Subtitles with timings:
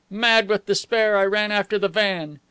[0.09, 2.39] Mad with despair, I ran after the van.